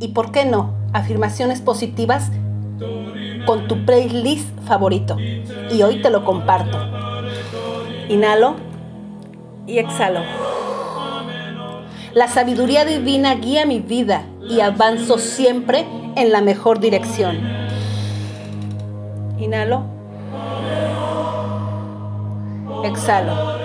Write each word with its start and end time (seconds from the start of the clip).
y, 0.00 0.08
¿por 0.08 0.32
qué 0.32 0.44
no?, 0.44 0.74
afirmaciones 0.92 1.60
positivas 1.60 2.30
con 3.46 3.68
tu 3.68 3.84
playlist 3.84 4.48
favorito. 4.66 5.16
Y 5.70 5.82
hoy 5.82 6.02
te 6.02 6.10
lo 6.10 6.24
comparto. 6.24 6.78
Inhalo 8.08 8.56
y 9.66 9.78
exhalo. 9.78 10.20
La 12.12 12.26
sabiduría 12.26 12.84
divina 12.84 13.34
guía 13.34 13.66
mi 13.66 13.78
vida 13.78 14.24
y 14.48 14.60
avanzo 14.60 15.18
siempre 15.18 15.86
en 16.16 16.32
la 16.32 16.40
mejor 16.40 16.80
dirección. 16.80 17.38
Inhalo. 19.38 19.84
Exhalo. 22.82 23.60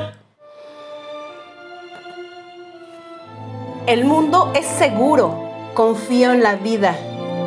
El 3.88 4.06
mundo 4.06 4.52
es 4.54 4.66
seguro. 4.66 5.45
Confío 5.76 6.32
en 6.32 6.42
la 6.42 6.56
vida. 6.56 6.96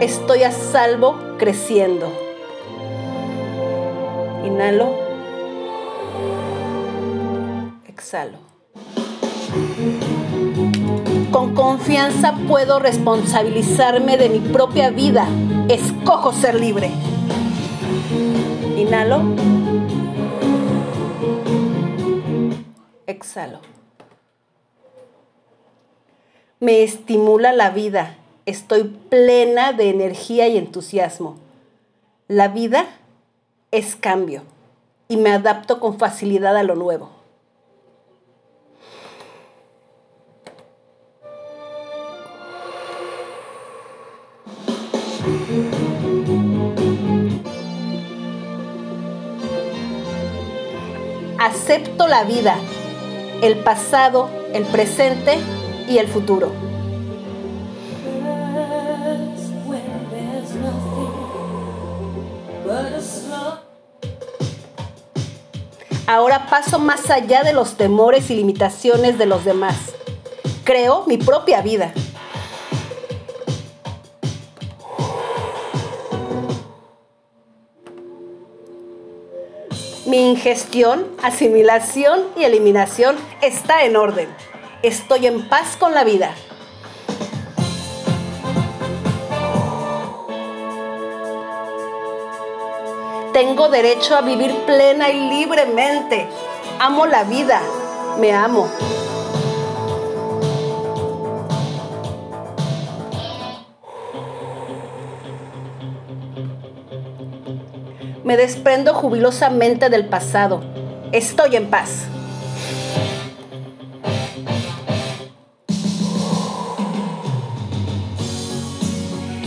Estoy 0.02 0.42
a 0.42 0.52
salvo 0.52 1.18
creciendo. 1.38 2.12
Inhalo. 4.44 4.94
Exhalo. 7.86 8.36
Con 11.30 11.54
confianza 11.54 12.34
puedo 12.46 12.78
responsabilizarme 12.78 14.18
de 14.18 14.28
mi 14.28 14.40
propia 14.40 14.90
vida. 14.90 15.26
Escojo 15.70 16.34
ser 16.34 16.54
libre. 16.54 16.90
Inhalo. 18.76 19.22
Exhalo. 23.06 23.60
Me 26.60 26.82
estimula 26.82 27.52
la 27.52 27.70
vida. 27.70 28.16
Estoy 28.48 28.84
plena 28.84 29.74
de 29.74 29.90
energía 29.90 30.48
y 30.48 30.56
entusiasmo. 30.56 31.36
La 32.28 32.48
vida 32.48 32.86
es 33.72 33.94
cambio 33.94 34.40
y 35.06 35.18
me 35.18 35.32
adapto 35.32 35.80
con 35.80 35.98
facilidad 35.98 36.56
a 36.56 36.62
lo 36.62 36.74
nuevo. 36.74 37.10
Acepto 51.38 52.08
la 52.08 52.24
vida, 52.24 52.56
el 53.42 53.58
pasado, 53.58 54.30
el 54.54 54.64
presente 54.64 55.36
y 55.86 55.98
el 55.98 56.08
futuro. 56.08 56.67
Ahora 66.06 66.46
paso 66.46 66.78
más 66.78 67.10
allá 67.10 67.42
de 67.42 67.52
los 67.52 67.76
temores 67.76 68.30
y 68.30 68.34
limitaciones 68.34 69.18
de 69.18 69.26
los 69.26 69.44
demás. 69.44 69.76
Creo 70.64 71.04
mi 71.06 71.18
propia 71.18 71.60
vida. 71.60 71.92
Mi 80.06 80.30
ingestión, 80.30 81.06
asimilación 81.22 82.20
y 82.34 82.44
eliminación 82.44 83.16
está 83.42 83.84
en 83.84 83.96
orden. 83.96 84.28
Estoy 84.82 85.26
en 85.26 85.46
paz 85.50 85.76
con 85.76 85.92
la 85.92 86.04
vida. 86.04 86.34
Tengo 93.38 93.68
derecho 93.68 94.16
a 94.16 94.22
vivir 94.22 94.52
plena 94.66 95.10
y 95.10 95.30
libremente. 95.30 96.26
Amo 96.80 97.06
la 97.06 97.22
vida. 97.22 97.62
Me 98.18 98.32
amo. 98.32 98.66
Me 108.24 108.36
desprendo 108.36 108.92
jubilosamente 108.92 109.88
del 109.88 110.08
pasado. 110.08 110.60
Estoy 111.12 111.54
en 111.54 111.70
paz. 111.70 112.08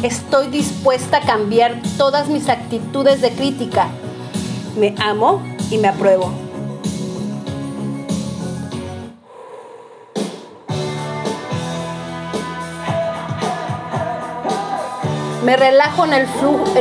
Estoy 0.04 0.48
dispuesta 0.48 1.18
a 1.18 1.22
cambiar 1.22 1.80
todas 1.96 2.28
mis 2.28 2.50
actitudes 2.50 3.22
de 3.22 3.32
crítica. 3.34 3.88
Me 4.76 4.96
amo 4.98 5.44
y 5.70 5.78
me 5.78 5.90
apruebo. 5.90 6.32
Me 15.46 15.56
relajo 15.56 16.06
en 16.06 16.14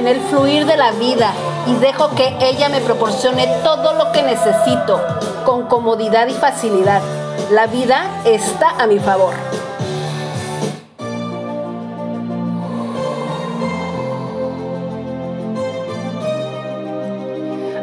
el, 0.07 0.21
fluir 0.21 0.65
de 0.65 0.79
la 0.79 0.93
vida 0.93 1.35
y 1.67 1.75
dejo 1.75 2.15
que 2.15 2.35
ella 2.41 2.71
me 2.71 2.81
proporcione 2.81 3.47
todo 3.63 3.93
lo 3.93 4.13
que 4.13 4.23
necesito 4.23 4.99
con 5.45 5.67
comodidad 5.67 6.27
y 6.29 6.33
facilidad. 6.35 7.03
La 7.51 7.67
vida 7.67 8.23
está 8.25 8.71
a 8.79 8.87
mi 8.87 8.99
favor. 8.99 9.35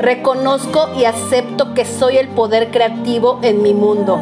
Reconozco 0.07 0.87
y 0.97 1.03
acepto 1.03 1.73
que 1.73 1.83
soy 1.83 2.15
el 2.15 2.29
poder 2.29 2.71
creativo 2.71 3.39
en 3.41 3.61
mi 3.61 3.73
mundo. 3.73 4.17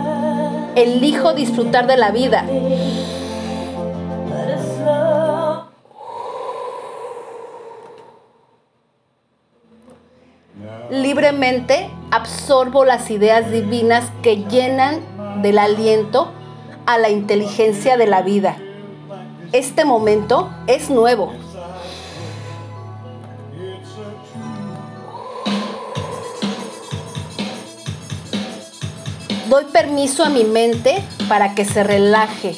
Elijo 0.73 1.35
disfrutar 1.35 1.85
de 1.85 1.95
la 1.95 2.09
vida. 2.09 2.43
Libremente 10.89 11.91
absorbo 12.09 12.83
las 12.83 13.11
ideas 13.11 13.51
divinas 13.51 14.11
que 14.23 14.37
llenan 14.37 15.01
del 15.43 15.59
aliento 15.59 16.31
a 16.87 16.97
la 16.97 17.11
inteligencia 17.11 17.95
de 17.95 18.07
la 18.07 18.23
vida. 18.23 18.57
Este 19.51 19.85
momento 19.85 20.49
es 20.65 20.89
nuevo. 20.89 21.44
Doy 29.49 29.65
permiso 29.65 30.23
a 30.23 30.29
mi 30.29 30.43
mente 30.43 31.03
para 31.29 31.53
que 31.53 31.65
se 31.65 31.83
relaje 31.83 32.57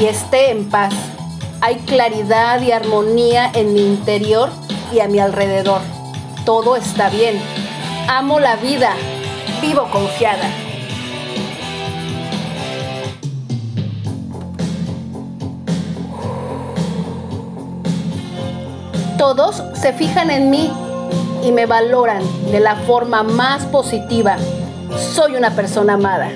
y 0.00 0.06
esté 0.06 0.50
en 0.50 0.70
paz. 0.70 0.94
Hay 1.60 1.76
claridad 1.80 2.62
y 2.62 2.72
armonía 2.72 3.50
en 3.52 3.74
mi 3.74 3.82
interior 3.82 4.48
y 4.94 5.00
a 5.00 5.08
mi 5.08 5.18
alrededor. 5.18 5.82
Todo 6.46 6.76
está 6.76 7.10
bien. 7.10 7.38
Amo 8.08 8.40
la 8.40 8.56
vida. 8.56 8.94
Vivo 9.60 9.86
confiada. 9.92 10.48
Todos 19.18 19.62
se 19.74 19.92
fijan 19.92 20.30
en 20.30 20.48
mí 20.48 20.72
y 21.44 21.52
me 21.52 21.66
valoran 21.66 22.22
de 22.50 22.60
la 22.60 22.76
forma 22.76 23.22
más 23.22 23.66
positiva. 23.66 24.38
Soy 24.98 25.36
una 25.36 25.54
persona 25.54 25.94
amada. 25.94 26.30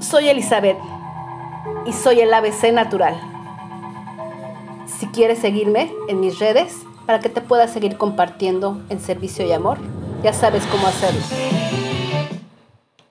Soy 0.00 0.28
Elizabeth 0.28 0.78
y 1.86 1.92
soy 1.92 2.20
el 2.20 2.32
ABC 2.32 2.72
natural. 2.72 3.14
Si 4.86 5.06
quieres 5.08 5.38
seguirme 5.38 5.92
en 6.08 6.20
mis 6.20 6.38
redes 6.38 6.82
para 7.06 7.20
que 7.20 7.28
te 7.28 7.40
pueda 7.40 7.68
seguir 7.68 7.96
compartiendo 7.96 8.82
en 8.88 9.00
servicio 9.00 9.46
y 9.46 9.52
amor, 9.52 9.78
ya 10.22 10.32
sabes 10.32 10.64
cómo 10.66 10.86
hacerlo. 10.86 11.20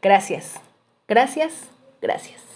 Gracias, 0.01 0.59
gracias, 1.07 1.53
gracias. 2.01 2.52